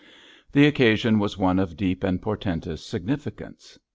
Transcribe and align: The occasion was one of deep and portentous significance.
The 0.51 0.65
occasion 0.65 1.19
was 1.19 1.37
one 1.37 1.59
of 1.59 1.77
deep 1.77 2.03
and 2.03 2.19
portentous 2.19 2.83
significance. 2.83 3.77